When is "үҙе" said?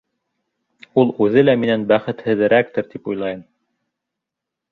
1.25-1.43